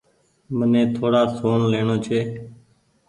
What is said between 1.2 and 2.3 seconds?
سون ليڻو ڇي۔